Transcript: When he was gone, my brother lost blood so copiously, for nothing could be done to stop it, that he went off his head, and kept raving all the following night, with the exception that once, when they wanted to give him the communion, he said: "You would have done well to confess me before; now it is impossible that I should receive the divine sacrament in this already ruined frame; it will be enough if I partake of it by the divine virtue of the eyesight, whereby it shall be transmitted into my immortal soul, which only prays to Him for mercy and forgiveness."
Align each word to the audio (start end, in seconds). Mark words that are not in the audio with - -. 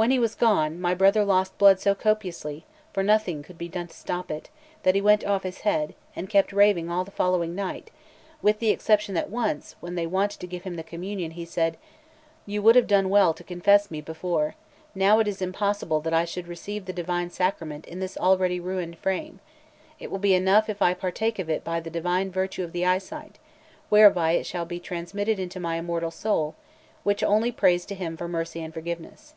When 0.00 0.12
he 0.12 0.20
was 0.20 0.36
gone, 0.36 0.80
my 0.80 0.94
brother 0.94 1.24
lost 1.24 1.58
blood 1.58 1.80
so 1.80 1.92
copiously, 1.92 2.64
for 2.92 3.02
nothing 3.02 3.42
could 3.42 3.58
be 3.58 3.66
done 3.68 3.88
to 3.88 3.96
stop 3.96 4.30
it, 4.30 4.48
that 4.84 4.94
he 4.94 5.00
went 5.00 5.24
off 5.24 5.42
his 5.42 5.62
head, 5.62 5.92
and 6.14 6.30
kept 6.30 6.52
raving 6.52 6.88
all 6.88 7.02
the 7.02 7.10
following 7.10 7.56
night, 7.56 7.90
with 8.40 8.60
the 8.60 8.70
exception 8.70 9.16
that 9.16 9.28
once, 9.28 9.74
when 9.80 9.96
they 9.96 10.06
wanted 10.06 10.38
to 10.38 10.46
give 10.46 10.62
him 10.62 10.76
the 10.76 10.84
communion, 10.84 11.32
he 11.32 11.44
said: 11.44 11.76
"You 12.46 12.62
would 12.62 12.76
have 12.76 12.86
done 12.86 13.08
well 13.08 13.34
to 13.34 13.42
confess 13.42 13.90
me 13.90 14.00
before; 14.00 14.54
now 14.94 15.18
it 15.18 15.26
is 15.26 15.42
impossible 15.42 16.00
that 16.02 16.14
I 16.14 16.24
should 16.24 16.46
receive 16.46 16.84
the 16.84 16.92
divine 16.92 17.30
sacrament 17.30 17.84
in 17.84 17.98
this 17.98 18.16
already 18.16 18.60
ruined 18.60 18.98
frame; 18.98 19.40
it 19.98 20.12
will 20.12 20.20
be 20.20 20.32
enough 20.32 20.68
if 20.68 20.80
I 20.80 20.94
partake 20.94 21.40
of 21.40 21.50
it 21.50 21.64
by 21.64 21.80
the 21.80 21.90
divine 21.90 22.30
virtue 22.30 22.62
of 22.62 22.70
the 22.70 22.86
eyesight, 22.86 23.40
whereby 23.88 24.30
it 24.34 24.46
shall 24.46 24.64
be 24.64 24.78
transmitted 24.78 25.40
into 25.40 25.58
my 25.58 25.74
immortal 25.74 26.12
soul, 26.12 26.54
which 27.02 27.24
only 27.24 27.50
prays 27.50 27.84
to 27.86 27.96
Him 27.96 28.16
for 28.16 28.28
mercy 28.28 28.62
and 28.62 28.72
forgiveness." 28.72 29.34